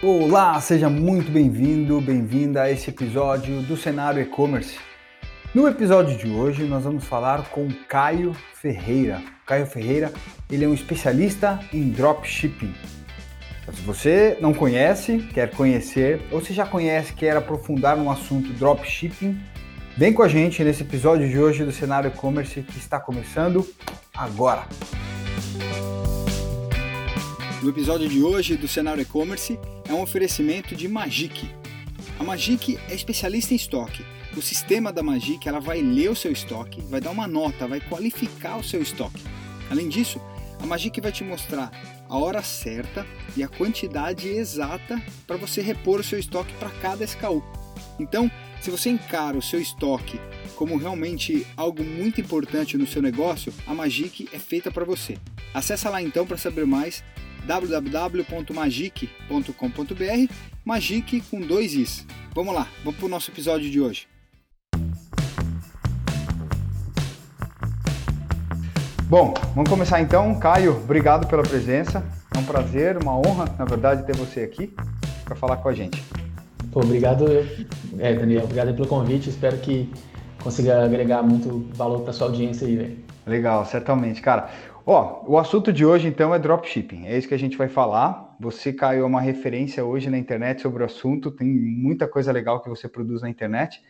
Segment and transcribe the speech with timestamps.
[0.00, 4.78] Olá, seja muito bem-vindo, bem-vinda a esse episódio do Cenário E-Commerce.
[5.52, 9.20] No episódio de hoje, nós vamos falar com Caio Ferreira.
[9.44, 10.12] Caio Ferreira,
[10.48, 12.72] ele é um especialista em dropshipping.
[13.72, 19.36] Se você não conhece, quer conhecer, ou se já conhece, quer aprofundar no assunto dropshipping,
[19.96, 23.66] vem com a gente nesse episódio de hoje do Cenário E-Commerce que está começando
[24.14, 24.62] agora.
[27.60, 31.50] No episódio de hoje do Cenário E-Commerce é um oferecimento de Magic.
[32.16, 34.04] A Magic é especialista em estoque.
[34.36, 37.80] O sistema da Magic ela vai ler o seu estoque, vai dar uma nota, vai
[37.80, 39.20] qualificar o seu estoque.
[39.68, 40.20] Além disso,
[40.62, 41.72] a Magic vai te mostrar
[42.08, 43.04] a hora certa
[43.36, 47.42] e a quantidade exata para você repor o seu estoque para cada SKU.
[47.98, 50.20] Então, se você encara o seu estoque
[50.54, 55.18] como realmente algo muito importante no seu negócio, a Magic é feita para você.
[55.52, 57.02] Acesse lá então para saber mais
[57.48, 60.32] www.magic.com.br,
[60.66, 62.06] Magic com dois is.
[62.34, 64.06] Vamos lá, vamos para o nosso episódio de hoje.
[69.04, 70.38] Bom, vamos começar então.
[70.38, 72.04] Caio, obrigado pela presença.
[72.36, 74.70] É um prazer, uma honra, na verdade, ter você aqui
[75.24, 76.04] para falar com a gente.
[76.70, 77.24] Pô, obrigado,
[77.98, 78.44] é, Daniel.
[78.44, 79.30] Obrigado pelo convite.
[79.30, 79.90] Espero que
[80.42, 82.98] consiga agregar muito valor para sua audiência aí, velho.
[83.26, 84.50] Legal, certamente, cara.
[84.90, 87.04] Ó, o assunto de hoje então é dropshipping.
[87.04, 88.34] É isso que a gente vai falar.
[88.40, 91.30] Você caiu uma referência hoje na internet sobre o assunto.
[91.30, 93.82] Tem muita coisa legal que você produz na internet.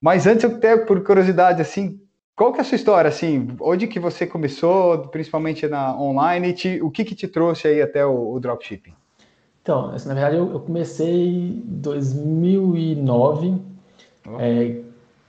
[0.00, 2.00] Mas antes eu tenho por curiosidade assim,
[2.34, 3.54] qual que é a sua história assim?
[3.60, 6.54] Onde que você começou, principalmente na online?
[6.54, 8.94] Te, o que que te trouxe aí até o, o dropshipping?
[9.60, 13.60] Então, assim, na verdade eu, eu comecei em 2009.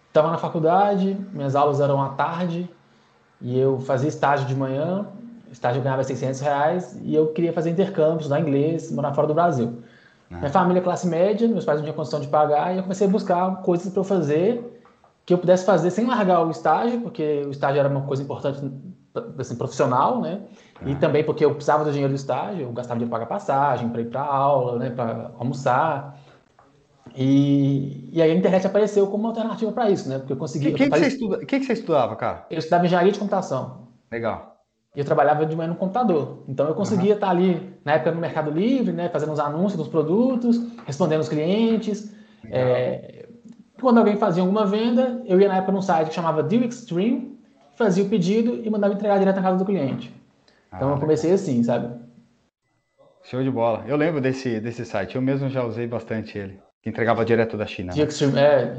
[0.08, 2.70] Estava é, na faculdade, minhas aulas eram à tarde
[3.44, 5.06] e eu fazia estágio de manhã,
[5.52, 9.34] estágio eu ganhava 600 reais, e eu queria fazer intercâmbio, estudar inglês, morar fora do
[9.34, 9.84] Brasil.
[10.32, 10.38] Ah.
[10.38, 13.06] Minha família é classe média, meus pais não tinham condição de pagar, e eu comecei
[13.06, 14.70] a buscar coisas para eu fazer
[15.26, 18.60] que eu pudesse fazer sem largar o estágio, porque o estágio era uma coisa importante
[19.38, 20.42] assim, profissional, né?
[20.82, 20.90] Ah.
[20.90, 23.90] E também porque eu precisava do dinheiro do estágio, eu gastava dinheiro para pagar passagem,
[23.90, 24.90] para ir para aula, né?
[24.90, 26.18] para almoçar.
[27.16, 30.20] E, e aí a internet apareceu como uma alternativa para isso, né?
[30.20, 30.70] Porque eu consegui.
[30.70, 32.46] O que, que, que, estuda, que, que você estudava, cara?
[32.50, 33.90] Eu estudava engenharia de computação.
[34.12, 34.58] Legal.
[34.96, 36.44] E eu trabalhava de manhã no computador.
[36.48, 37.16] Então eu conseguia uhum.
[37.16, 39.10] estar ali, na época, no Mercado Livre, né?
[39.10, 42.16] Fazendo os anúncios dos produtos, respondendo os clientes.
[42.46, 43.28] É...
[43.80, 47.38] Quando alguém fazia alguma venda, eu ia na época num site que chamava Deal Extreme,
[47.76, 50.14] fazia o pedido e mandava entregar direto na casa do cliente.
[50.74, 51.44] Então ah, eu comecei legal.
[51.44, 52.02] assim, sabe?
[53.24, 53.84] Show de bola.
[53.88, 55.16] Eu lembro desse, desse site.
[55.16, 57.94] Eu mesmo já usei bastante ele que entregava direto da China.
[57.96, 58.42] Né?
[58.42, 58.76] É...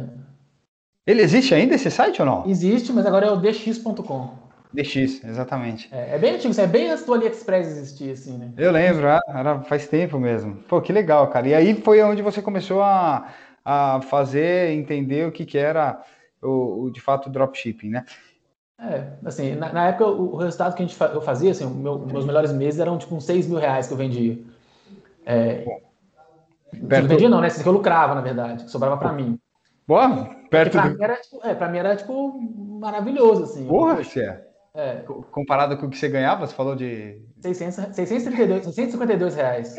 [1.06, 2.46] Ele existe ainda esse site ou não?
[2.46, 4.44] Existe, mas agora é o dx.com.
[4.74, 5.88] DX, exatamente.
[5.90, 8.50] É, é, bem antigo, é bem antes do AliExpress existir, assim, né?
[8.56, 10.56] Eu lembro, ah, era, faz tempo mesmo.
[10.68, 11.48] Pô, que legal, cara.
[11.48, 13.28] E aí foi onde você começou a,
[13.64, 16.02] a fazer, entender o que, que era
[16.42, 18.04] o, o de fato o dropshipping, né?
[18.78, 22.00] É, assim, na, na época o, o, resultado que a gente, eu fazia, assim, meu,
[22.00, 24.38] meus melhores meses eram tipo uns 6 mil reais que eu vendia.
[25.24, 25.64] É,
[26.88, 27.02] Perto...
[27.02, 27.48] Não vendia não, né?
[27.48, 29.38] Esse que eu lucrava, na verdade, que sobrava para mim.
[29.86, 30.96] Boa, perto pra, do...
[30.96, 32.38] mim era, tipo, é, pra mim era, tipo,
[32.80, 33.66] maravilhoso, assim.
[33.66, 34.46] Porra, você é.
[34.74, 35.04] é.
[35.30, 37.20] Comparado com o que você ganhava, você falou de...
[37.40, 39.76] 600, 632, 652 reais.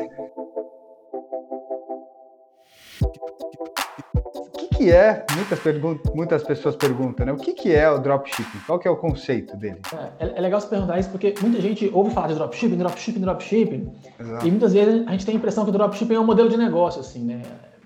[4.76, 7.32] Que é, muitas, muitas pessoas perguntam, né?
[7.32, 8.58] O que, que é o dropshipping?
[8.66, 9.80] Qual que é o conceito dele?
[10.18, 13.92] É, é legal você perguntar isso porque muita gente ouve falar de dropshipping, dropshipping, dropshipping,
[14.20, 14.46] Exato.
[14.46, 16.56] e muitas vezes a gente tem a impressão que o dropshipping é um modelo de
[16.56, 17.42] negócio, assim, né?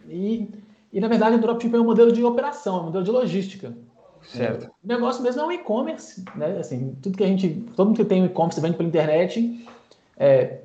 [0.09, 0.51] E,
[0.93, 3.73] e na verdade o dropshipping é um modelo de operação, é um modelo de logística.
[4.23, 4.71] Certo.
[4.85, 6.59] O negócio mesmo é um e-commerce, né?
[6.59, 9.67] Assim, tudo que a gente, todo mundo que tem um e-commerce vende pela internet,
[10.17, 10.59] é,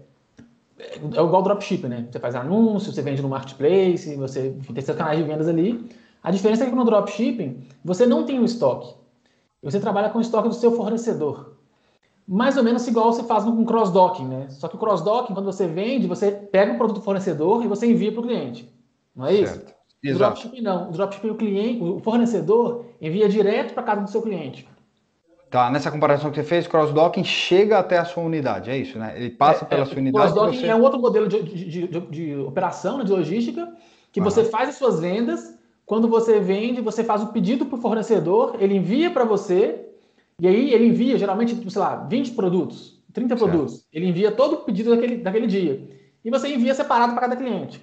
[0.78, 2.08] é igual dropshipping, né?
[2.12, 5.90] Você faz anúncio, você vende no marketplace, você tem seus canais de vendas ali.
[6.26, 8.96] A diferença é que no dropshipping você não tem o estoque.
[9.62, 11.54] Você trabalha com o estoque do seu fornecedor.
[12.28, 14.48] Mais ou menos igual você faz com cross-docking, né?
[14.50, 17.86] Só que o cross-docking, quando você vende, você pega o produto do fornecedor e você
[17.86, 18.68] envia para o cliente.
[19.16, 19.62] Não é isso?
[20.04, 20.90] O dropshipping não.
[20.90, 24.68] O dropshipping, o cliente, o fornecedor envia direto para casa do seu cliente.
[25.52, 29.14] Tá, nessa comparação que você fez, cross-docking chega até a sua unidade, é isso, né?
[29.16, 30.34] Ele passa é, pela é, sua unidade.
[30.34, 30.68] Cross-docking você...
[30.68, 33.72] é um outro modelo de, de, de, de operação, né, de logística,
[34.12, 35.54] que você faz as suas vendas
[35.86, 39.86] quando você vende, você faz o pedido para o fornecedor, ele envia para você,
[40.40, 43.50] e aí ele envia geralmente, sei lá, 20 produtos, 30 certo.
[43.50, 43.86] produtos.
[43.94, 45.88] Ele envia todo o pedido daquele, daquele dia.
[46.24, 47.80] E você envia separado para cada cliente.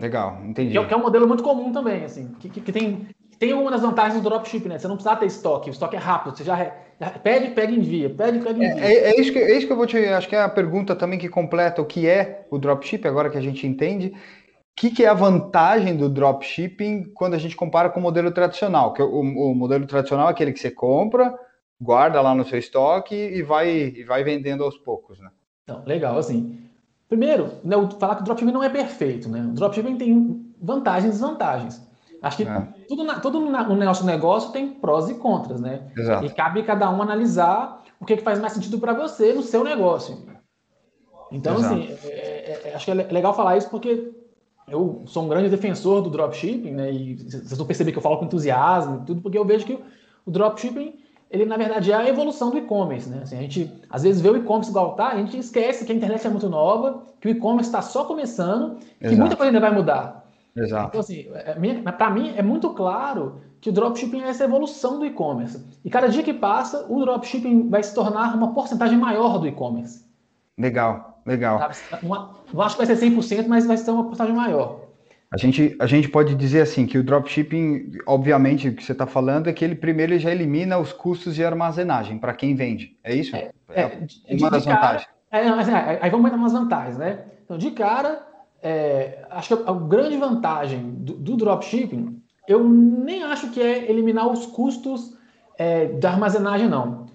[0.00, 0.70] Legal, entendi.
[0.70, 3.08] Que é, que é, um modelo muito comum também, assim, que, que, que tem
[3.40, 4.78] tem uma das vantagens do dropship, né?
[4.78, 7.78] Você não precisa ter estoque, o estoque é rápido, você já, já pede, pega e
[7.78, 8.84] envia, pede, pega e envia.
[8.84, 9.96] É, é, é, isso que, é isso que eu vou te.
[9.96, 13.38] Acho que é a pergunta também que completa o que é o dropship, agora que
[13.38, 14.12] a gente entende.
[14.80, 18.30] O que, que é a vantagem do dropshipping quando a gente compara com o modelo
[18.30, 18.94] tradicional?
[18.94, 21.38] Que o, o modelo tradicional é aquele que você compra,
[21.78, 25.28] guarda lá no seu estoque e vai, e vai vendendo aos poucos, né?
[25.64, 26.58] Então, legal, assim.
[27.10, 29.42] Primeiro, né, falar que o dropshipping não é perfeito, né?
[29.42, 31.86] O dropshipping tem vantagens e desvantagens.
[32.22, 32.68] Acho que é.
[32.88, 35.90] tudo, na, tudo no nosso negócio tem prós e contras, né?
[35.94, 36.24] Exato.
[36.24, 39.62] E cabe cada um analisar o que, que faz mais sentido para você no seu
[39.62, 40.26] negócio.
[41.30, 41.74] Então, Exato.
[41.74, 44.18] assim, é, é, é, acho que é legal falar isso porque
[44.70, 46.92] eu sou um grande defensor do dropshipping, né?
[46.92, 49.78] E vocês vão perceber que eu falo com entusiasmo e tudo, porque eu vejo que
[50.24, 50.94] o dropshipping,
[51.30, 53.20] ele na verdade é a evolução do e-commerce, né?
[53.22, 55.94] Assim, a gente às vezes vê o e-commerce igual tá, a gente esquece que a
[55.94, 58.98] internet é muito nova, que o e-commerce está só começando, Exato.
[59.00, 60.20] que muita coisa ainda vai mudar.
[60.56, 60.88] Exato.
[60.88, 65.06] Então, assim, é, para mim é muito claro que o dropshipping é essa evolução do
[65.06, 65.64] e-commerce.
[65.84, 70.04] E cada dia que passa, o dropshipping vai se tornar uma porcentagem maior do e-commerce.
[70.58, 71.70] Legal, legal.
[72.02, 74.90] Uma, não acho que vai ser 100%, mas vai ser uma porcentagem maior.
[75.32, 79.06] A gente, a gente pode dizer assim que o dropshipping, obviamente, o que você está
[79.06, 82.98] falando é que ele primeiro já elimina os custos de armazenagem para quem vende.
[83.04, 83.36] É isso?
[83.36, 85.08] É, é, é uma das cara, vantagens.
[85.30, 85.70] É, assim,
[86.00, 87.26] aí vamos entrar umas vantagens, né?
[87.44, 88.26] Então, de cara,
[88.60, 94.28] é, acho que a, grande vantagem do, do, dropshipping, eu nem acho que é eliminar
[94.28, 95.16] os custos
[95.56, 97.06] é, da armazenagem, não.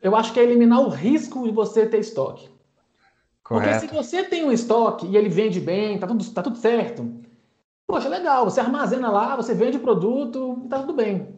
[0.00, 2.48] Eu acho que é eliminar o risco de você ter estoque.
[3.52, 3.80] Correto.
[3.80, 7.06] Porque se você tem um estoque e ele vende bem, tá tudo, tá tudo certo,
[7.86, 11.28] poxa, legal, você armazena lá, você vende o produto, tá tudo bem.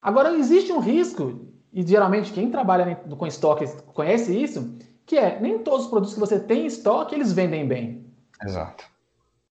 [0.00, 4.74] Agora, existe um risco, e geralmente quem trabalha com estoque conhece isso,
[5.04, 8.06] que é nem todos os produtos que você tem em estoque, eles vendem bem.
[8.42, 8.84] Exato.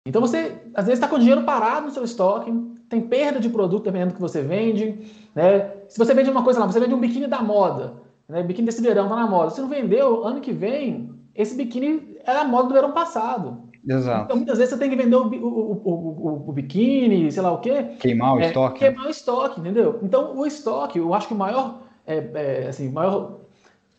[0.05, 2.53] Então você, às vezes, está com dinheiro parado no seu estoque,
[2.91, 5.11] tem perda de produto dependendo do que você vende.
[5.35, 5.71] Né?
[5.89, 7.95] Se você vende uma coisa lá, você vende um biquíni da moda,
[8.29, 8.43] né?
[8.43, 9.51] biquíni desse verão está na moda.
[9.51, 13.63] Se não vendeu, ano que vem, esse biquíni era a moda do verão passado.
[13.87, 14.25] Exato.
[14.25, 17.59] Então, muitas vezes você tem que vender o, o, o, o biquíni, sei lá o
[17.59, 17.97] quê.
[17.99, 18.79] Queimar o é, estoque.
[18.79, 19.99] Queimar o estoque, entendeu?
[20.03, 23.41] Então, o estoque, eu acho que o maior, é, é, assim, maior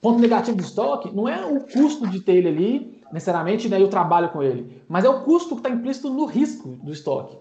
[0.01, 3.87] ponto negativo do estoque não é o custo de ter ele ali, necessariamente né, o
[3.87, 7.37] trabalho com ele, mas é o custo que está implícito no risco do estoque.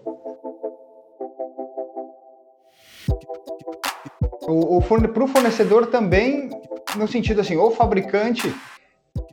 [4.47, 6.49] O, o para o fornecedor também,
[6.97, 8.53] no sentido assim, o fabricante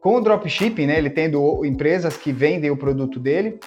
[0.00, 3.60] com o dropshipping, né, ele tendo empresas que vendem o produto dele,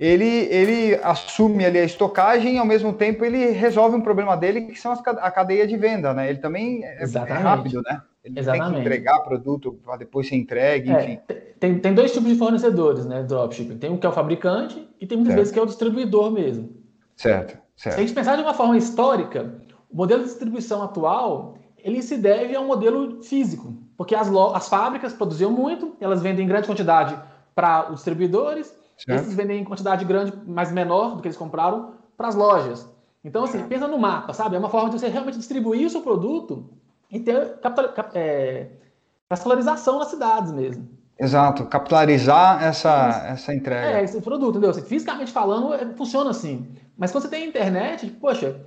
[0.00, 4.62] ele, ele assume ali a estocagem e ao mesmo tempo ele resolve um problema dele
[4.62, 6.30] que são as, a cadeia de venda, né?
[6.30, 8.00] Ele também é, é rápido, né?
[8.24, 8.64] Ele Exatamente.
[8.64, 11.20] tem que entregar produto para depois ser entregue, é, enfim.
[11.58, 13.76] Tem, tem dois tipos de fornecedores, né, dropshipping.
[13.76, 15.38] Tem um que é o fabricante e tem muitas certo.
[15.38, 16.70] vezes que é o distribuidor mesmo.
[17.14, 17.94] Certo, certo.
[17.94, 19.54] Se a gente pensar de uma forma histórica,
[19.90, 24.66] o modelo de distribuição atual, ele se deve a um modelo físico, porque as, as
[24.66, 27.20] fábricas produziam muito, elas vendem em grande quantidade
[27.54, 29.20] para os distribuidores, certo.
[29.20, 32.88] esses vendem em quantidade grande, mas menor do que eles compraram, para as lojas.
[33.22, 34.56] Então, assim, pensa no mapa, sabe?
[34.56, 36.70] É uma forma de você realmente distribuir o seu produto
[37.10, 38.70] e ter capital, cap, é,
[39.28, 39.40] nas
[40.08, 40.88] cidades mesmo.
[41.18, 43.98] Exato, capitalizar essa, essa entrega.
[43.98, 44.70] É, esse produto, entendeu?
[44.70, 46.74] Assim, fisicamente falando, é, funciona assim.
[46.96, 48.64] Mas quando você tem internet, poxa,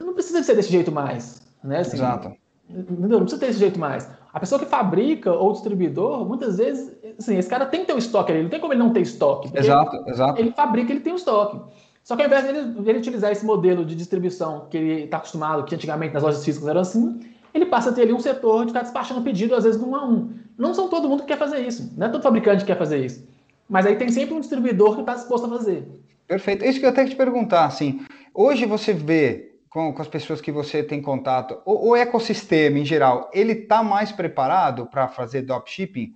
[0.00, 1.40] não precisa ser desse jeito mais.
[1.62, 1.78] Né?
[1.78, 2.32] Assim, Exato.
[2.70, 3.18] Entendeu?
[3.18, 4.08] Não precisa ter desse jeito mais.
[4.32, 7.98] A pessoa que fabrica ou distribuidor, muitas vezes, assim, esse cara tem que ter um
[7.98, 9.50] estoque ali, não tem como ele não ter estoque.
[9.52, 10.40] Exato, exato.
[10.40, 11.60] Ele fabrica, ele tem um estoque.
[12.04, 15.64] Só que ao invés dele, dele utilizar esse modelo de distribuição que ele está acostumado,
[15.64, 17.20] que antigamente nas lojas físicas era assim,
[17.52, 19.96] ele passa a ter ali um setor de ficar despachando pedido, às vezes, de um
[19.96, 20.30] a um.
[20.56, 23.04] Não são todo mundo que quer fazer isso, não é todo fabricante que quer fazer
[23.04, 23.26] isso.
[23.68, 25.88] Mas aí tem sempre um distribuidor que está disposto a fazer.
[26.26, 26.64] Perfeito.
[26.64, 28.00] Isso que eu até te perguntar, assim,
[28.32, 32.84] hoje você vê com, com as pessoas que você tem contato, o, o ecossistema em
[32.84, 36.12] geral, ele está mais preparado para fazer dropshipping?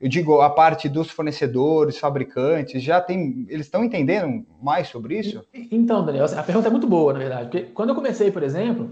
[0.00, 5.42] Eu digo, a parte dos fornecedores, fabricantes, já tem, eles estão entendendo mais sobre isso?
[5.52, 8.44] Então, Daniel, assim, a pergunta é muito boa, na verdade, porque quando eu comecei, por
[8.44, 8.90] exemplo,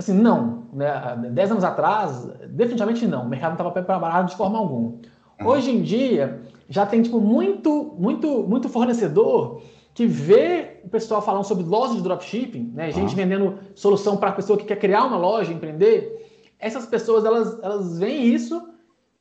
[0.00, 0.64] Assim, não.
[0.72, 0.90] Né?
[1.30, 3.26] Dez anos atrás, definitivamente não.
[3.26, 4.94] O mercado não estava preparado de forma alguma.
[5.38, 5.46] Uhum.
[5.46, 9.60] Hoje em dia, já tem tipo, muito, muito, muito fornecedor
[9.92, 12.90] que vê o pessoal falando sobre lojas de dropshipping, né?
[12.90, 13.16] gente uhum.
[13.16, 16.28] vendendo solução para a pessoa que quer criar uma loja, empreender.
[16.58, 18.68] Essas pessoas, elas, elas veem isso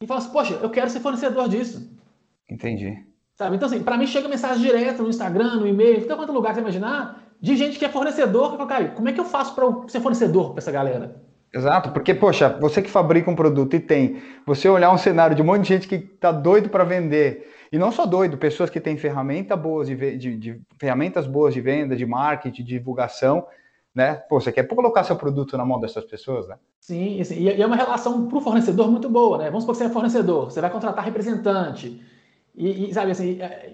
[0.01, 1.89] e falam assim, poxa, eu quero ser fornecedor disso.
[2.50, 3.06] Entendi.
[3.36, 3.56] Sabe?
[3.56, 6.60] Então, assim, para mim chega mensagem direta no Instagram, no e-mail, em quanto lugar você
[6.60, 9.66] imaginar, de gente que é fornecedor, que fala, cara, como é que eu faço para
[9.88, 11.22] ser fornecedor para essa galera?
[11.54, 15.42] Exato, porque, poxa, você que fabrica um produto e tem, você olhar um cenário de
[15.42, 18.80] um monte de gente que está doido para vender, e não só doido, pessoas que
[18.80, 23.46] têm ferramenta boas de, de, de, ferramentas boas de venda, de marketing, de divulgação,
[23.94, 24.16] né?
[24.16, 26.58] Pô, você quer colocar seu produto na mão dessas pessoas, né?
[26.80, 27.36] Sim, sim.
[27.36, 29.46] e é uma relação para o fornecedor muito boa, né?
[29.46, 32.02] Vamos supor que você é fornecedor, você vai contratar representante.
[32.56, 33.72] E, e sabe assim, é,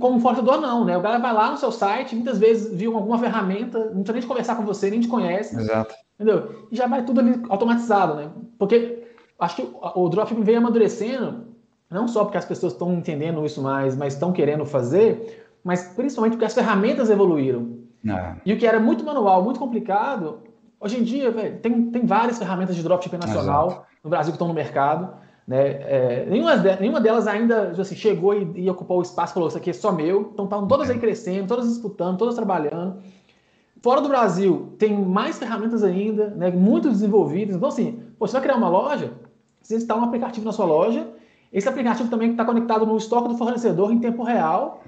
[0.00, 0.96] como fornecedor não, né?
[0.96, 4.20] O cara vai lá no seu site, muitas vezes viu alguma ferramenta, não precisa nem
[4.22, 5.54] de conversar com você, nem te conhece.
[5.56, 5.94] Exato.
[6.14, 6.66] Entendeu?
[6.70, 8.30] E já vai tudo ali automatizado, né?
[8.58, 9.06] Porque
[9.38, 11.55] acho que o, o vem amadurecendo,
[11.90, 16.32] não só porque as pessoas estão entendendo isso mais, mas estão querendo fazer, mas principalmente
[16.32, 17.76] porque as ferramentas evoluíram.
[18.06, 18.34] É.
[18.44, 20.38] E o que era muito manual, muito complicado,
[20.80, 23.86] hoje em dia, véio, tem, tem várias ferramentas de dropshipping nacional Exato.
[24.04, 25.14] no Brasil que estão no mercado.
[25.46, 25.58] Né?
[25.82, 29.48] É, nenhuma, de, nenhuma delas ainda assim, chegou e, e, ocupou o espaço e falou:
[29.48, 30.30] Isso aqui é só meu.
[30.32, 32.96] Então estão todas aí crescendo, todas disputando, todas trabalhando.
[33.80, 37.54] Fora do Brasil, tem mais ferramentas ainda, né, muito desenvolvidas.
[37.54, 39.12] Então, assim, pô, você vai criar uma loja,
[39.60, 41.06] você instala um aplicativo na sua loja.
[41.52, 44.82] Esse aplicativo também está conectado no estoque do fornecedor em tempo real.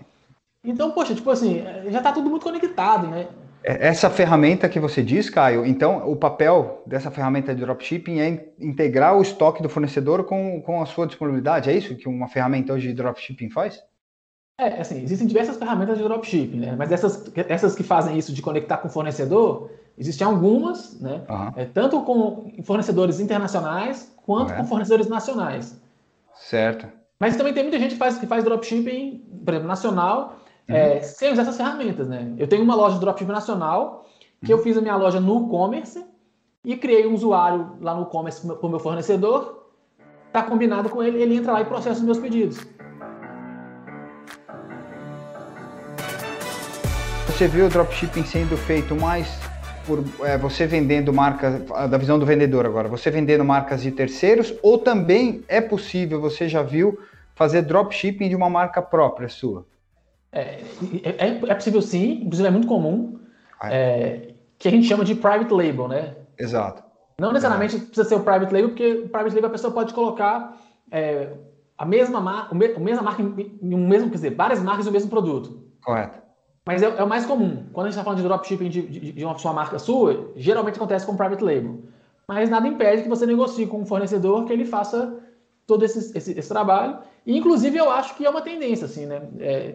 [0.64, 3.28] Então, poxa, tipo assim, já está tudo muito conectado, né?
[3.62, 8.52] É, essa ferramenta que você diz, Caio, então o papel dessa ferramenta de dropshipping é
[8.58, 11.70] integrar o estoque do fornecedor com, com a sua disponibilidade.
[11.70, 13.82] É isso que uma ferramenta hoje de dropshipping faz?
[14.60, 16.74] É, assim, existem diversas ferramentas de dropshipping, né?
[16.76, 21.22] Mas essas, essas que fazem isso de conectar com o fornecedor, existem algumas, né?
[21.28, 21.52] Uhum.
[21.54, 25.80] É, tanto com fornecedores internacionais quanto com fornecedores nacionais.
[26.40, 26.86] Certo.
[27.20, 30.36] Mas também tem muita gente que faz, que faz dropshipping, por exemplo, nacional,
[30.68, 31.02] é, uhum.
[31.02, 32.34] sem usar essas ferramentas, né?
[32.38, 34.06] Eu tenho uma loja de dropshipping nacional,
[34.44, 34.58] que uhum.
[34.58, 36.04] eu fiz a minha loja no e-commerce
[36.64, 39.66] e criei um usuário lá no e-commerce para o meu fornecedor.
[40.32, 42.58] Tá combinado com ele, ele entra lá e processa os meus pedidos.
[47.26, 49.28] Você viu o dropshipping sendo feito mais
[49.88, 54.54] por é, você vendendo marcas, da visão do vendedor agora, você vendendo marcas de terceiros,
[54.62, 56.98] ou também é possível, você já viu,
[57.34, 59.64] fazer dropshipping de uma marca própria sua?
[60.30, 60.60] É,
[61.02, 63.18] é, é, possível sim, inclusive é muito comum,
[63.58, 63.76] ah, é.
[63.76, 66.14] é, que a gente chama de private label, né?
[66.38, 66.82] Exato.
[67.18, 67.78] Não necessariamente é.
[67.78, 70.54] precisa ser o private label, porque o private label a pessoa pode colocar
[70.92, 71.30] é,
[71.78, 75.64] a mesma marca, a mesma marca um mesmo, quer dizer, várias marcas no mesmo produto.
[75.82, 76.27] Correto.
[76.68, 77.64] Mas é, é, o mais comum.
[77.72, 80.76] Quando a gente está falando de dropshipping de, de, de, uma sua marca sua, geralmente
[80.76, 81.78] acontece com private label.
[82.28, 85.18] Mas nada impede que você negocie com um fornecedor que ele faça
[85.66, 86.98] todo esse, esse, esse trabalho.
[87.24, 89.22] E, inclusive, eu acho que é uma tendência, assim, né?
[89.40, 89.74] É,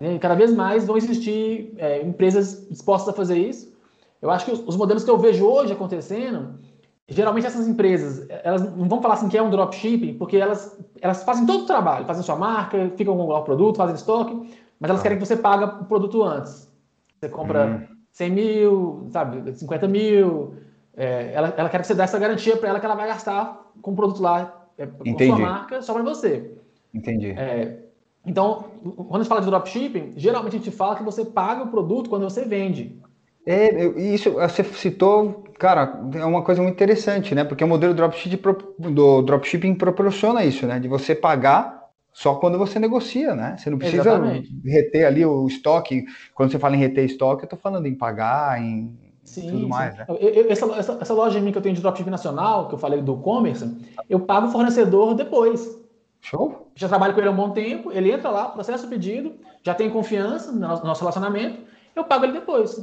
[0.00, 0.18] né?
[0.18, 3.72] Cada vez mais vão existir é, empresas dispostas a fazer isso.
[4.20, 6.58] Eu acho que os, os, modelos que eu vejo hoje acontecendo,
[7.06, 11.22] geralmente essas empresas, elas não vão falar assim que é um dropshipping, porque elas, elas
[11.22, 15.00] fazem todo o trabalho, fazem sua marca, ficam com o produto, fazem estoque, mas elas
[15.00, 15.02] ah.
[15.02, 16.70] querem que você pague o produto antes.
[17.18, 17.96] Você compra hum.
[18.12, 20.54] 100 mil, sabe, 50 mil,
[20.96, 23.70] é, ela, ela quer que você dê essa garantia para ela que ela vai gastar
[23.82, 25.30] com o produto lá, é, com Entendi.
[25.30, 26.52] sua marca, só para você.
[26.94, 27.30] Entendi.
[27.30, 27.76] É,
[28.24, 31.68] então, quando a gente fala de dropshipping, geralmente a gente fala que você paga o
[31.68, 32.98] produto quando você vende.
[33.46, 37.44] É, isso você citou, cara, é uma coisa muito interessante, né?
[37.44, 38.38] Porque o modelo dropshipping,
[38.78, 40.80] do dropshipping proporciona isso, né?
[40.80, 41.75] De você pagar
[42.16, 43.56] só quando você negocia, né?
[43.58, 44.48] Você não precisa Exatamente.
[44.64, 46.06] reter ali o estoque.
[46.34, 49.92] Quando você fala em reter estoque, eu estou falando em pagar, em sim, tudo mais,
[49.92, 49.98] sim.
[49.98, 50.06] né?
[50.08, 53.02] Eu, essa, essa, essa, loja minha que eu tenho de dropshipping nacional, que eu falei
[53.02, 53.70] do e-commerce,
[54.08, 55.78] eu pago o fornecedor depois.
[56.22, 56.70] Show.
[56.74, 59.74] Já trabalho com ele há um bom tempo, ele entra lá, processa o pedido, já
[59.74, 61.58] tem confiança no nosso relacionamento,
[61.94, 62.80] eu pago ele depois.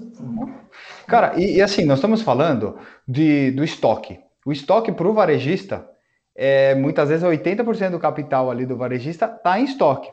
[1.08, 4.20] Cara, e, e assim, nós estamos falando de, do estoque.
[4.46, 5.90] O estoque para o varejista,
[6.36, 10.12] é, muitas vezes 80% do capital ali do varejista está em estoque.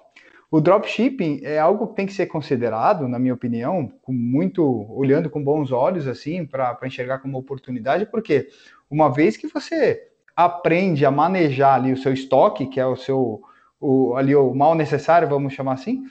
[0.50, 5.30] O dropshipping é algo que tem que ser considerado, na minha opinião, com muito olhando
[5.30, 8.48] com bons olhos assim para enxergar como oportunidade, porque
[8.90, 13.40] uma vez que você aprende a manejar ali o seu estoque, que é o seu
[13.80, 16.02] o, ali o mal necessário, vamos chamar assim,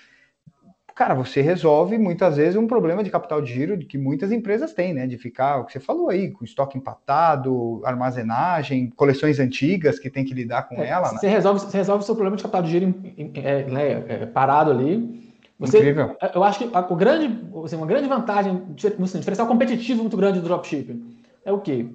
[1.00, 4.94] cara, você resolve muitas vezes um problema de capital de giro que muitas empresas têm,
[4.94, 5.08] né?
[5.08, 10.25] De ficar, o que você falou aí, com estoque empatado, armazenagem, coleções antigas que tem
[10.25, 11.08] que lidar com é, ela.
[11.08, 11.32] Você, né?
[11.32, 12.94] resolve, você resolve o seu problema de capital de giro
[13.36, 15.32] é, né, é, parado ali.
[15.58, 16.18] Você, Incrível.
[16.36, 18.62] Eu acho que a, o grande, assim, uma grande vantagem,
[19.01, 21.15] assim, diferencial competitivo muito grande do dropshipping
[21.46, 21.88] é o quê?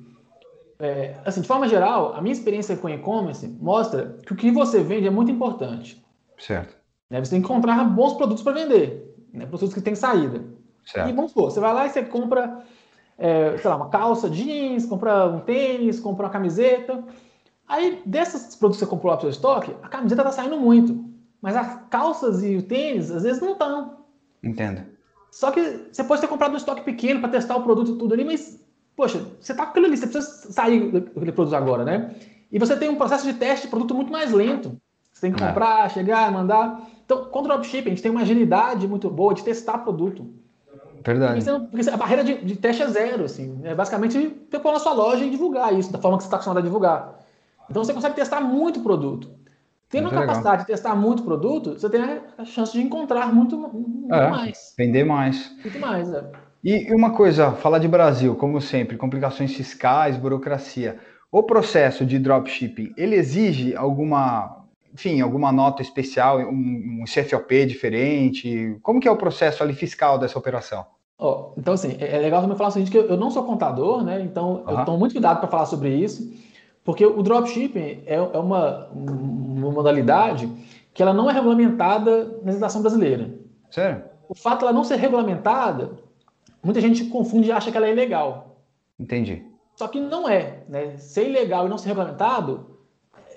[0.80, 4.82] é, assim, de forma geral, a minha experiência com e-commerce mostra que o que você
[4.82, 6.02] vende é muito importante.
[6.38, 6.83] Certo.
[7.10, 7.22] Né?
[7.22, 9.46] Você tem que encontrar bons produtos para vender, né?
[9.46, 10.44] produtos que têm saída.
[10.84, 11.08] Certo.
[11.08, 12.62] E vamos supor, você vai lá e você compra,
[13.16, 17.02] é, sei lá, uma calça jeans, compra um tênis, compra uma camiseta.
[17.66, 20.58] Aí, desses produtos que você comprou lá para o seu estoque, a camiseta está saindo
[20.58, 21.04] muito.
[21.40, 24.04] Mas as calças e o tênis, às vezes, não estão.
[24.42, 24.82] Entendo.
[25.30, 28.14] Só que você pode ter comprado um estoque pequeno para testar o produto e tudo
[28.14, 28.64] ali, mas
[28.96, 32.14] Poxa, você está com aquilo ali, você precisa sair daquele produto agora, né?
[32.50, 34.80] E você tem um processo de teste de produto muito mais lento.
[35.24, 35.46] Tem que é.
[35.46, 35.88] comprar, é.
[35.88, 36.82] chegar, mandar.
[37.06, 40.26] Então, com o dropshipping, a gente tem uma agilidade muito boa de testar produto.
[41.02, 41.42] Verdade.
[41.42, 43.58] Porque, porque a barreira de, de, teste é zero, assim.
[43.64, 46.36] É basicamente ter pôr na sua loja e divulgar isso, da forma que você está
[46.36, 47.20] acostumado a divulgar.
[47.70, 49.30] Então você consegue testar muito produto.
[49.88, 50.66] Tendo muito a capacidade legal.
[50.66, 52.02] de testar muito produto, você tem
[52.36, 54.74] a chance de encontrar muito, muito é, mais.
[54.76, 55.50] Vender mais.
[55.62, 56.24] Muito mais, é.
[56.62, 60.98] E uma coisa, falar de Brasil, como sempre, complicações fiscais, burocracia.
[61.32, 64.63] O processo de dropshipping, ele exige alguma,
[64.94, 68.78] enfim, alguma nota especial, um, um CFOP diferente?
[68.80, 70.86] Como que é o processo ali fiscal dessa operação?
[71.18, 74.04] Oh, então, assim, é, é legal também falar o seguinte, que eu, não sou contador,
[74.04, 74.20] né?
[74.22, 74.78] Então, uhum.
[74.78, 76.32] eu tomo muito cuidado para falar sobre isso,
[76.84, 80.48] porque o dropshipping é, é uma, uma modalidade
[80.92, 83.34] que ela não é regulamentada na legislação brasileira.
[83.70, 84.04] Sério?
[84.28, 85.90] O fato de ela não ser regulamentada
[86.62, 88.56] muita gente confunde e acha que ela é ilegal.
[88.98, 89.44] Entendi.
[89.74, 90.62] Só que não é.
[90.68, 90.96] Né?
[90.98, 92.78] Ser ilegal e não ser regulamentado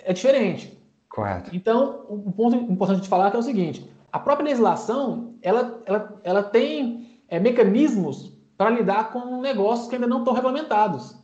[0.04, 0.77] é diferente.
[1.10, 1.50] Correto.
[1.54, 6.20] Então, um ponto importante de falar é, é o seguinte: a própria legislação ela, ela,
[6.24, 11.16] ela tem é, mecanismos para lidar com negócios que ainda não estão regulamentados.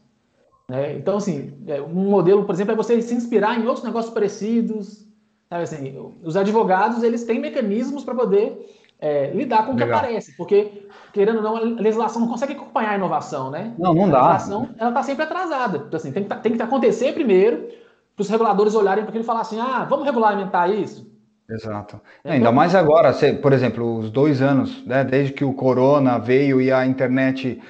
[0.69, 0.95] Né?
[0.95, 5.07] Então, assim, é, um modelo, por exemplo, é você se inspirar em outros negócios parecidos.
[5.49, 10.35] Sabe assim, os advogados eles têm mecanismos para poder é, lidar com o que aparece,
[10.37, 13.73] porque, querendo ou não, a legislação não consegue acompanhar a inovação, né?
[13.77, 14.19] Não, não dá.
[14.19, 15.83] A legislação está sempre atrasada.
[15.85, 17.67] Então, assim, tem que, tá, tem que acontecer primeiro
[18.15, 21.11] para os reguladores olharem para aquilo e falar assim, ah, vamos regulamentar isso?
[21.49, 21.99] Exato.
[22.23, 26.61] É, Ainda mais agora, por exemplo, os dois anos, né, desde que o corona veio
[26.61, 27.61] e a internet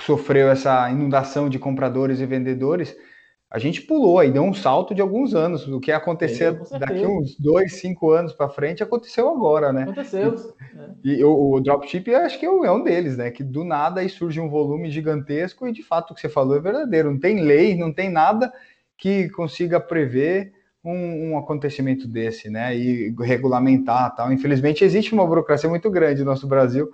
[0.00, 2.96] sofreu essa inundação de compradores e vendedores,
[3.50, 5.68] a gente pulou aí, deu um salto de alguns anos.
[5.68, 9.84] O que aconteceu daqui uns dois, cinco anos para frente aconteceu agora, né?
[9.84, 10.34] Aconteceu.
[11.04, 13.30] E, e o, o dropship acho que é um deles, né?
[13.30, 16.56] Que do nada aí surge um volume gigantesco e de fato o que você falou
[16.56, 17.10] é verdadeiro.
[17.10, 18.52] Não tem lei, não tem nada
[18.96, 20.52] que consiga prever
[20.84, 22.76] um, um acontecimento desse, né?
[22.76, 24.32] E regulamentar tal.
[24.32, 26.90] Infelizmente existe uma burocracia muito grande no nosso Brasil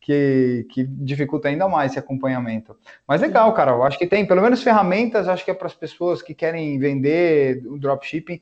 [0.00, 2.76] que, que dificulta ainda mais esse acompanhamento.
[3.06, 5.74] Mas legal, cara, eu acho que tem pelo menos ferramentas, acho que é para as
[5.74, 8.40] pessoas que querem vender o dropshipping,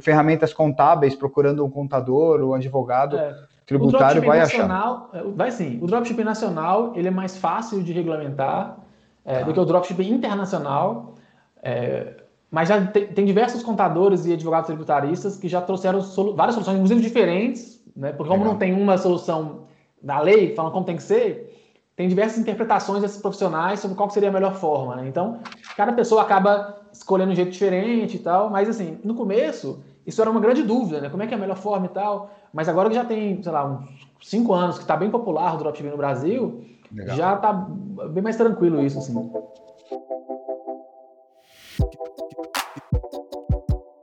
[0.00, 3.36] ferramentas contábeis, procurando um contador ou um advogado é.
[3.64, 5.26] tributário, vai nacional, achar.
[5.26, 5.78] É, vai sim.
[5.80, 8.76] O dropshipping nacional ele é mais fácil de regulamentar
[9.24, 11.14] é, do que o dropshipping internacional.
[11.62, 16.54] É, mas já tem, tem, diversos contadores e advogados tributaristas que já trouxeram solu várias
[16.54, 18.12] soluções, inclusive diferentes, né?
[18.12, 18.52] Porque como Legal.
[18.52, 19.66] não tem uma solução
[20.02, 21.52] da lei, falando como tem que ser,
[21.96, 25.08] tem diversas interpretações desses profissionais sobre qual seria a melhor forma, né?
[25.08, 25.40] Então,
[25.76, 30.30] cada pessoa acaba escolhendo um jeito diferente e tal, mas assim, no começo, isso era
[30.30, 31.08] uma grande dúvida, né?
[31.08, 33.50] Como é que é a melhor forma e tal, mas agora que já tem, sei
[33.50, 37.16] lá, uns cinco anos que está bem popular o dropshipping no Brasil, Legal.
[37.16, 39.30] já está bem mais tranquilo isso, assim.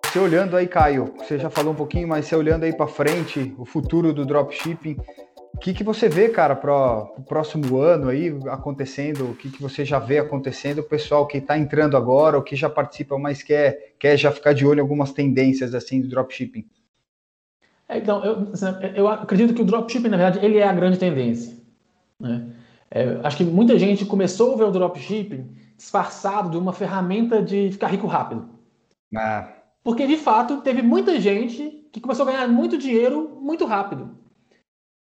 [0.05, 3.55] Você olhando aí, Caio, você já falou um pouquinho, mas você olhando aí para frente,
[3.57, 4.95] o futuro do dropshipping,
[5.53, 9.31] o que, que você vê, cara, para o próximo ano aí acontecendo?
[9.31, 10.79] O que, que você já vê acontecendo?
[10.79, 14.53] O pessoal que está entrando agora, o que já participa, mas quer, quer já ficar
[14.53, 16.65] de olho em algumas tendências assim do dropshipping?
[17.89, 18.47] É, então, eu,
[18.95, 21.55] eu acredito que o dropshipping, na verdade, ele é a grande tendência.
[22.19, 22.47] Né?
[22.91, 27.71] É, acho que muita gente começou a ver o dropshipping disfarçado de uma ferramenta de
[27.71, 28.47] ficar rico rápido.
[29.15, 29.49] Ah.
[29.83, 34.17] Porque, de fato, teve muita gente que começou a ganhar muito dinheiro muito rápido.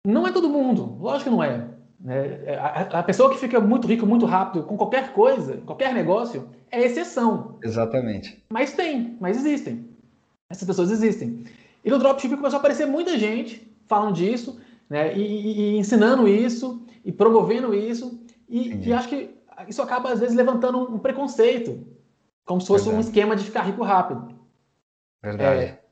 [0.06, 1.68] Não é todo mundo, lógico que não é.
[2.06, 6.48] é a, a pessoa que fica muito rico muito rápido com qualquer coisa, qualquer negócio,
[6.70, 7.58] é exceção.
[7.62, 8.42] Exatamente.
[8.50, 9.88] Mas tem, mas existem.
[10.50, 11.44] Essas pessoas existem.
[11.84, 16.28] E no dropshipping começou a aparecer muita gente falando disso, né, e, e, e ensinando
[16.28, 19.30] isso, e promovendo isso, e, e, acho que
[19.68, 21.86] isso acaba, às vezes, levantando um preconceito,
[22.44, 23.06] como se fosse Verdade.
[23.06, 24.34] um esquema de ficar rico rápido.
[25.22, 25.60] Verdade.
[25.60, 25.82] É,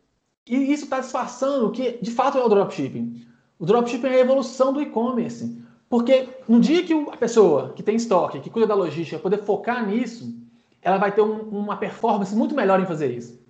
[0.46, 3.24] e isso está disfarçando o que, de fato, é o dropshipping.
[3.58, 5.60] O dropshipping é a evolução do e-commerce.
[5.88, 9.86] Porque no dia que a pessoa que tem estoque, que cuida da logística, poder focar
[9.86, 10.32] nisso,
[10.80, 13.40] ela vai ter um, uma performance muito melhor em fazer isso.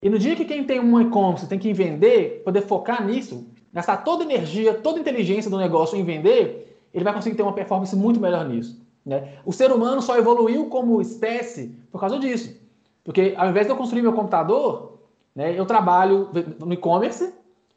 [0.00, 3.98] E no dia que quem tem um e-commerce tem que vender, poder focar nisso, gastar
[3.98, 7.52] toda a energia, toda a inteligência do negócio em vender, ele vai conseguir ter uma
[7.52, 8.80] performance muito melhor nisso.
[9.04, 9.34] Né?
[9.44, 12.60] O ser humano só evoluiu como espécie por causa disso.
[13.04, 14.98] Porque ao invés de eu construir meu computador,
[15.34, 17.32] né, eu trabalho no e-commerce,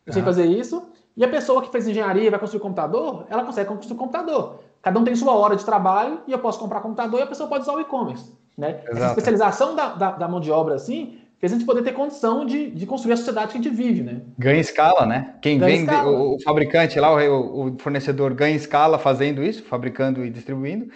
[0.05, 0.83] eu sei fazer isso,
[1.17, 4.59] e a pessoa que fez engenharia e vai construir computador, ela consegue construir computador.
[4.81, 7.49] Cada um tem sua hora de trabalho e eu posso comprar computador e a pessoa
[7.49, 8.31] pode usar o e-commerce.
[8.57, 8.81] Né?
[8.87, 12.45] Essa especialização da, da, da, mão de obra, assim, fez a gente poder ter condição
[12.45, 14.21] de, de construir a sociedade que a gente vive, né?
[14.37, 15.35] Ganha escala, né?
[15.41, 15.93] Quem ganha vende.
[15.93, 20.87] O, o, fabricante lá, o, o, fornecedor ganha escala fazendo isso, fabricando e distribuindo.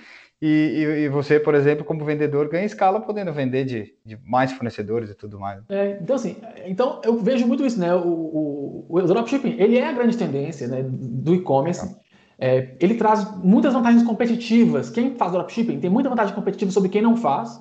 [0.41, 4.53] E, e, e, você, por exemplo, como vendedor, ganha escala podendo vender de, de mais
[4.53, 5.61] fornecedores e tudo mais.
[5.67, 7.93] É, então, assim, então eu vejo muito isso, né?
[7.93, 11.93] O, o, o dropshipping, ele é a grande tendência né, do e-commerce.
[12.39, 14.89] É, ele traz muitas vantagens competitivas.
[14.89, 17.59] Quem faz dropshipping tem muita vantagem competitiva sobre quem não faz.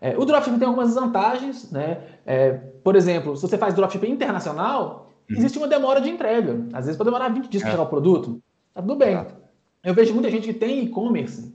[0.00, 2.02] É, o dropshipping tem algumas vantagens, né?
[2.24, 5.36] É, por exemplo, se você faz dropshipping internacional, uhum.
[5.36, 6.66] existe uma demora de entrega.
[6.72, 7.72] Às vezes pode demorar 20 dias para é.
[7.72, 8.40] chegar o produto.
[8.72, 9.26] Tá tudo bem.
[9.84, 11.54] Eu vejo muita gente que tem e-commerce,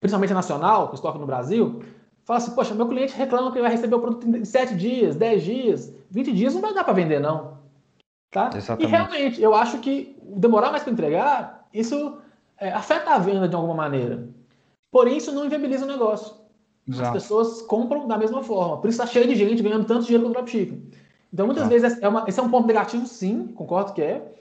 [0.00, 1.82] principalmente nacional, com estoque no Brasil,
[2.24, 5.42] fala assim, poxa, meu cliente reclama que vai receber o produto em 7 dias, 10
[5.42, 7.58] dias, 20 dias não vai dar para vender, não.
[8.30, 8.50] Tá?
[8.54, 8.88] Exatamente.
[8.88, 12.18] E realmente, eu acho que demorar mais para entregar, isso
[12.58, 14.28] é, afeta a venda de alguma maneira.
[14.92, 16.39] Porém, isso não inviabiliza o negócio.
[16.90, 17.08] Exato.
[17.08, 18.78] As pessoas compram da mesma forma.
[18.78, 20.90] Por isso está cheio de gente ganhando tanto dinheiro com dropshipping.
[21.32, 24.32] Então, muitas vezes, é uma, esse é um ponto negativo, sim, concordo que é.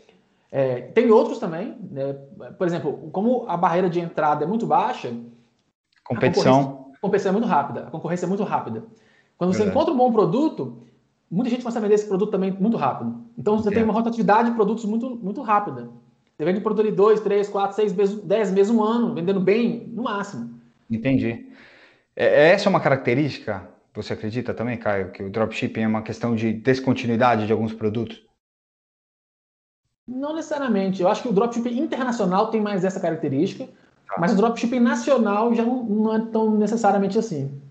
[0.51, 1.77] é tem outros também.
[1.91, 2.13] Né?
[2.57, 5.13] Por exemplo, como a barreira de entrada é muito baixa.
[6.03, 6.87] Competição.
[6.95, 7.81] A competição é muito rápida.
[7.87, 8.83] A concorrência é muito rápida.
[9.37, 10.79] Quando você encontra um bom produto,
[11.29, 13.15] muita gente começa a vender esse produto também muito rápido.
[13.37, 13.71] Então, você é.
[13.71, 15.89] tem uma rotatividade de produtos muito, muito rápida.
[16.35, 19.89] Você vende produto de 2, 3, 4, 6 meses, 10 meses, um ano, vendendo bem,
[19.93, 20.59] no máximo.
[20.89, 21.48] Entendi.
[22.19, 26.35] É, essa é uma característica, você acredita também, Caio, que o dropshipping é uma questão
[26.35, 28.21] de descontinuidade de alguns produtos?
[30.05, 31.01] Não necessariamente.
[31.01, 33.65] Eu acho que o dropshipping internacional tem mais essa característica,
[34.05, 34.15] tá.
[34.19, 37.61] mas o dropshipping nacional já não, não é tão necessariamente assim.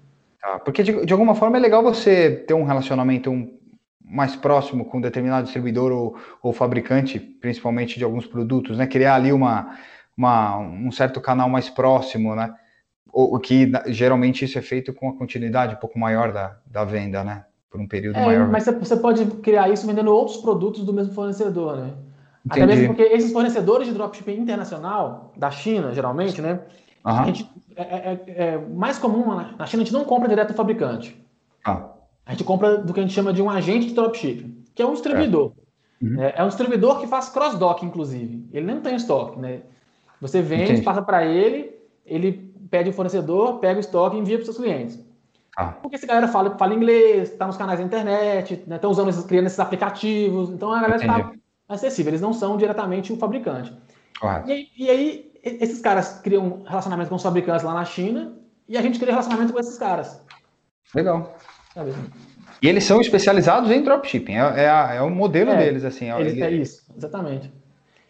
[0.41, 3.55] Tá, porque de, de, alguma forma é legal você ter um relacionamento um,
[4.03, 8.87] mais próximo com um determinado distribuidor ou, ou, fabricante, principalmente de alguns produtos, né?
[8.87, 9.77] Criar ali uma,
[10.17, 12.55] uma, um certo canal mais próximo, né?
[13.25, 17.25] O que geralmente isso é feito com a continuidade um pouco maior da, da venda,
[17.25, 17.45] né?
[17.71, 18.49] Por um período é, maior.
[18.49, 21.95] Mas você pode criar isso vendendo outros produtos do mesmo fornecedor, né?
[22.47, 22.63] Entendi.
[22.63, 26.61] Até mesmo porque esses fornecedores de dropshipping internacional, da China, geralmente, né?
[27.05, 27.13] Uhum.
[27.13, 30.49] A gente, é, é, é, é, mais comum, na China a gente não compra direto
[30.49, 31.21] do fabricante.
[31.65, 31.91] Ah.
[32.25, 34.87] A gente compra do que a gente chama de um agente de dropshipping, que é
[34.87, 35.53] um distribuidor.
[36.01, 36.23] Uhum.
[36.23, 38.47] É, é, um distribuidor que faz cross-dock, inclusive.
[38.53, 39.63] Ele nem tem estoque, né?
[40.21, 40.83] Você vende, Entendi.
[40.83, 44.59] passa para ele, ele pede o fornecedor, pega o estoque e envia para os seus
[44.59, 44.99] clientes.
[45.57, 45.73] Ah.
[45.83, 49.25] Porque essa galera fala, fala inglês, está nos canais da internet, estão né, usando esses,
[49.25, 51.33] criando esses aplicativos, então a galera está
[51.69, 53.77] acessível, eles não são diretamente o fabricante.
[54.47, 58.35] E aí, e, aí, esses caras criam relacionamento com os fabricantes lá na China
[58.69, 60.23] e a gente cria relacionamento com esses caras.
[60.95, 61.37] Legal.
[61.75, 61.93] Sabe?
[62.61, 66.11] E eles são especializados em dropshipping, é, é, é o modelo é, deles, assim.
[66.11, 67.53] É, eles, é isso, exatamente.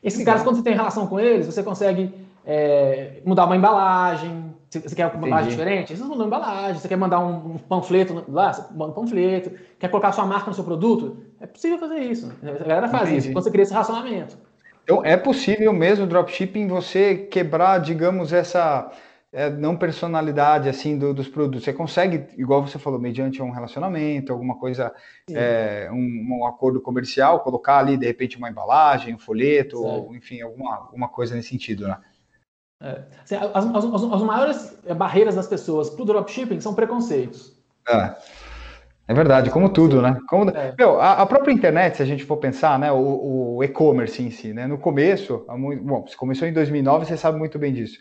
[0.02, 0.34] Esses Legal.
[0.34, 2.14] caras, quando você tem relação com eles, você consegue
[2.46, 4.47] é, mudar uma embalagem.
[4.70, 5.96] Você quer uma embalagem diferente?
[5.96, 6.81] Você manda uma embalagem.
[6.81, 8.52] Você quer mandar um, um panfleto lá?
[8.52, 9.52] Você manda um panfleto.
[9.78, 11.16] Quer colocar sua marca no seu produto?
[11.40, 12.31] É possível fazer isso.
[12.42, 13.18] A galera faz Entendi.
[13.18, 14.37] isso quando você cria esse relacionamento.
[14.85, 18.90] Então, é possível mesmo dropshipping você quebrar, digamos, essa
[19.33, 21.64] é, não personalidade assim do, dos produtos.
[21.64, 24.92] Você consegue, igual você falou, mediante um relacionamento, alguma coisa,
[25.31, 30.40] é, um, um, acordo comercial, colocar ali de repente uma embalagem, um folheto, ou, enfim,
[30.40, 31.98] alguma, alguma coisa nesse sentido, né?
[32.80, 33.02] É.
[33.24, 37.56] Assim, as, as, as, maiores barreiras das pessoas para o dropshipping são preconceitos.
[37.88, 38.14] É.
[39.08, 40.18] É verdade, como tudo, né?
[40.28, 40.74] Como, é.
[40.78, 44.30] meu, a, a, própria internet, se a gente for pensar, né, o, o e-commerce em
[44.30, 45.46] si, né, no começo,
[45.82, 47.98] bom, se começou em 2009, você sabe muito bem disso.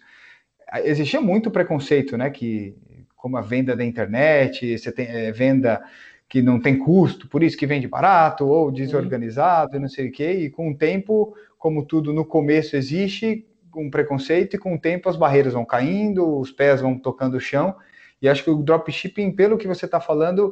[0.84, 2.76] Existia muito preconceito, né, que
[3.16, 5.82] como a venda da internet, você tem é, venda
[6.28, 10.32] que não tem custo, por isso que vende barato ou desorganizado, não sei o quê,
[10.34, 13.46] e com o tempo, como tudo no começo existe,
[13.78, 17.40] com preconceito e com o tempo as barreiras vão caindo, os pés vão tocando o
[17.40, 17.76] chão.
[18.20, 20.52] E acho que o dropshipping, pelo que você está falando,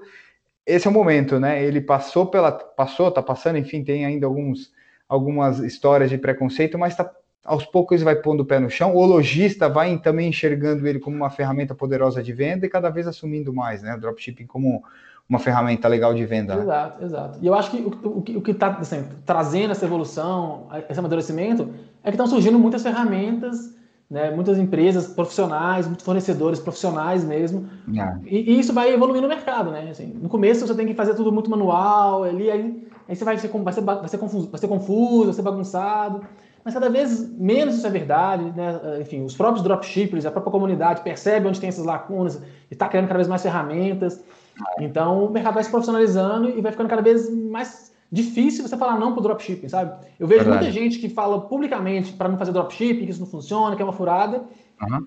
[0.63, 1.63] esse é o momento, né?
[1.63, 4.71] Ele passou pela, passou, está passando, enfim, tem ainda alguns,
[5.09, 7.11] algumas histórias de preconceito, mas tá,
[7.43, 8.95] aos poucos vai pondo o pé no chão.
[8.95, 13.07] O lojista vai também enxergando ele como uma ferramenta poderosa de venda e cada vez
[13.07, 13.95] assumindo mais, né?
[13.95, 14.83] O dropshipping como
[15.27, 16.55] uma ferramenta legal de venda.
[16.55, 16.61] Né?
[16.61, 17.39] Exato, exato.
[17.41, 21.69] E eu acho que o, o, o que está assim, trazendo essa evolução, esse amadurecimento,
[22.03, 23.75] é que estão surgindo muitas ferramentas,
[24.09, 27.67] né, muitas empresas profissionais, muitos fornecedores profissionais mesmo.
[27.97, 28.17] É.
[28.25, 29.87] E, e, isso vai evoluir no mercado, né?
[29.89, 33.37] Assim, no começo você tem que fazer tudo muito manual, ali, aí, aí você vai
[33.37, 36.21] ser, vai, ser, vai, ser confuso, vai ser confuso, vai ser bagunçado.
[36.63, 38.99] Mas cada vez menos isso é verdade, né?
[39.01, 42.35] Enfim, os próprios dropshippers, a própria comunidade percebe onde tem essas lacunas
[42.69, 44.23] e está criando cada vez mais ferramentas.
[44.79, 48.99] Então o mercado vai se profissionalizando e vai ficando cada vez mais difícil você falar
[48.99, 49.91] não pro dropshipping, sabe?
[50.19, 50.65] Eu vejo Verdade.
[50.65, 53.85] muita gente que fala publicamente para não fazer dropshipping, que isso não funciona, que é
[53.85, 54.43] uma furada.
[54.81, 55.05] Uhum.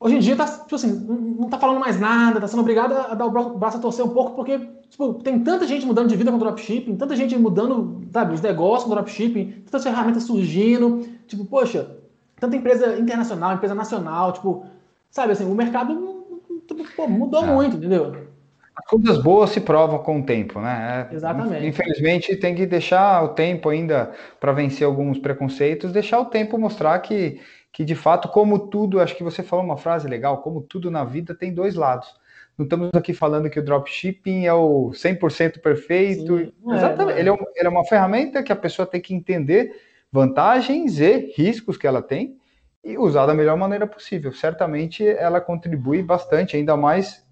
[0.00, 0.92] Hoje em dia tá, tipo assim,
[1.38, 4.10] não tá falando mais nada, tá sendo obrigado a dar o braço a torcer um
[4.10, 4.58] pouco, porque
[4.90, 8.84] tipo, tem tanta gente mudando de vida com dropshipping, tanta gente mudando, sabe, os negócios
[8.84, 11.96] com dropshipping, tantas ferramentas surgindo, tipo, poxa,
[12.38, 14.66] tanta empresa internacional, empresa nacional, tipo,
[15.10, 16.24] sabe assim, o mercado
[16.66, 17.46] tipo, pô, mudou é.
[17.46, 18.33] muito, entendeu?
[18.76, 21.08] As coisas boas se provam com o tempo, né?
[21.10, 21.66] É, Exatamente.
[21.66, 26.98] Infelizmente, tem que deixar o tempo ainda para vencer alguns preconceitos, deixar o tempo mostrar
[26.98, 27.40] que,
[27.72, 31.04] que, de fato, como tudo, acho que você falou uma frase legal, como tudo na
[31.04, 32.08] vida tem dois lados.
[32.58, 36.38] Não estamos aqui falando que o dropshipping é o 100% perfeito.
[36.38, 37.16] Sim, é, Exatamente.
[37.16, 39.72] É, ele, é, ele é uma ferramenta que a pessoa tem que entender
[40.10, 42.36] vantagens e riscos que ela tem
[42.84, 44.32] e usar da melhor maneira possível.
[44.32, 47.23] Certamente ela contribui bastante, ainda mais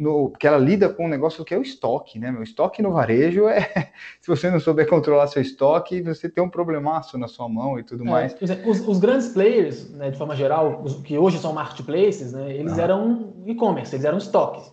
[0.00, 2.30] no, porque ela lida com um negócio que é o estoque, né?
[2.32, 3.60] O estoque no varejo é.
[4.18, 7.84] Se você não souber controlar seu estoque, você tem um problemaço na sua mão e
[7.84, 8.36] tudo é, mais.
[8.66, 12.78] Os, os, grandes players, né, de forma geral, os, que hoje são marketplaces, né, eles
[12.78, 12.82] ah.
[12.82, 14.72] eram e-commerce, eles eram estoques.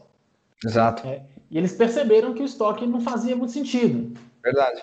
[0.64, 1.06] Exato.
[1.06, 4.18] É, e eles perceberam que o estoque não fazia muito sentido.
[4.42, 4.82] Verdade.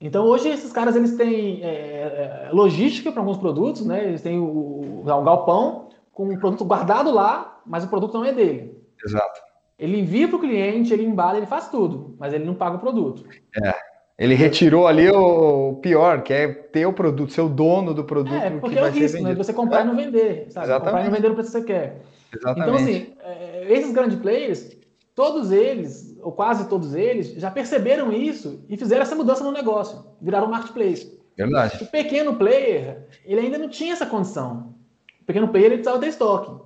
[0.00, 4.04] Então hoje esses caras eles têm é, é logística para alguns produtos, né?
[4.04, 8.32] Eles têm o, o galpão com o produto guardado lá, mas o produto não é
[8.32, 8.80] dele.
[9.04, 9.51] Exato.
[9.78, 12.80] Ele envia para o cliente, ele embala, ele faz tudo, mas ele não paga o
[12.80, 13.24] produto.
[13.64, 13.74] É.
[14.18, 18.34] Ele retirou ali o pior, que é ter o produto, ser o dono do produto.
[18.34, 19.34] É, porque é o risco, né?
[19.34, 19.82] Você comprar é.
[19.82, 20.66] e não vender, sabe?
[20.66, 20.84] Exatamente.
[20.84, 22.02] Comprar e não vender o preço que você quer.
[22.32, 22.62] Exatamente.
[22.62, 24.76] Então, assim, é, esses grandes players,
[25.14, 30.04] todos eles, ou quase todos eles, já perceberam isso e fizeram essa mudança no negócio,
[30.20, 31.18] viraram marketplace.
[31.36, 31.82] Verdade.
[31.82, 34.74] O pequeno player, ele ainda não tinha essa condição.
[35.20, 36.62] O pequeno player, ele precisava ter estoque.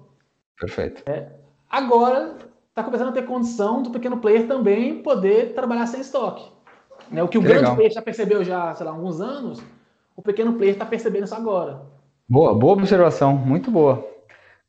[0.58, 1.02] Perfeito.
[1.06, 1.28] É,
[1.70, 2.36] agora,
[2.76, 6.44] está começando a ter condição do pequeno player também poder trabalhar sem estoque.
[7.10, 7.22] Né?
[7.22, 7.74] O que o que grande legal.
[7.74, 9.62] player já percebeu já, sei lá, há alguns anos,
[10.14, 11.80] o pequeno player está percebendo isso agora.
[12.28, 14.06] Boa, boa observação, muito boa.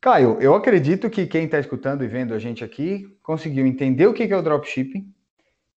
[0.00, 4.14] Caio, eu acredito que quem está escutando e vendo a gente aqui conseguiu entender o
[4.14, 5.12] que é o dropshipping,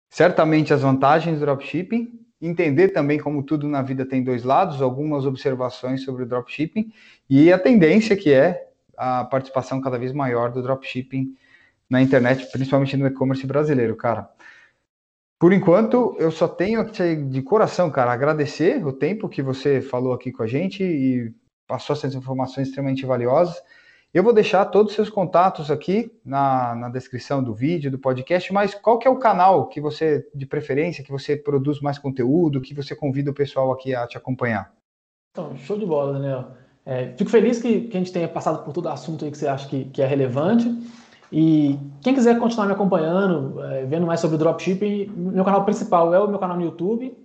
[0.08, 5.26] certamente as vantagens do dropshipping, entender também como tudo na vida tem dois lados, algumas
[5.26, 6.92] observações sobre o dropshipping
[7.28, 11.34] e a tendência que é a participação cada vez maior do dropshipping
[11.90, 14.30] na internet, principalmente no e-commerce brasileiro, cara.
[15.40, 20.30] Por enquanto, eu só tenho de coração, cara, agradecer o tempo que você falou aqui
[20.30, 21.34] com a gente e
[21.66, 23.60] passou essas informações extremamente valiosas.
[24.12, 28.52] Eu vou deixar todos os seus contatos aqui na, na descrição do vídeo, do podcast,
[28.52, 32.60] mas qual que é o canal que você, de preferência, que você produz mais conteúdo,
[32.60, 34.72] que você convida o pessoal aqui a te acompanhar?
[35.30, 36.48] Então, show de bola, Daniel.
[36.84, 39.46] É, fico feliz que, que, a gente tenha passado por todo o assunto que você
[39.46, 40.66] acha que, que é relevante.
[41.32, 46.12] E quem quiser continuar me acompanhando, é, vendo mais sobre o dropshipping, meu canal principal
[46.12, 47.16] é o meu canal no YouTube.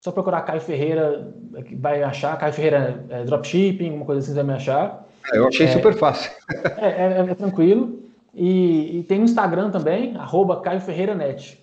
[0.00, 1.30] Só procurar Caio Ferreira,
[1.78, 2.38] vai achar.
[2.38, 5.06] Caio Ferreira é, Dropshipping, uma coisa assim, vai me achar.
[5.30, 6.30] É, eu achei é, super fácil.
[6.78, 8.02] É, é, é tranquilo.
[8.34, 11.62] E, e, tem no Instagram também, arroba Caio Ferreira Net.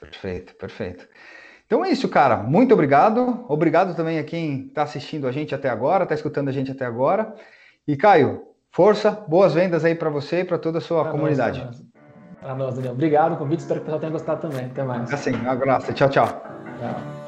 [0.00, 1.06] Perfeito, perfeito.
[1.66, 2.38] Então é isso, cara.
[2.38, 3.44] Muito obrigado.
[3.48, 6.84] Obrigado também a quem está assistindo a gente até agora, está escutando a gente até
[6.84, 7.32] agora.
[7.86, 11.68] E Caio, força, boas vendas aí para você e para toda a sua pra comunidade.
[12.40, 12.92] Para nós, Daniel.
[12.92, 13.60] Obrigado, convite.
[13.60, 14.66] Espero que o pessoal tenha gostado também.
[14.66, 15.12] Até mais.
[15.12, 15.92] Assim, um abraço.
[15.92, 16.26] Tchau, tchau.
[16.26, 17.21] Tchau.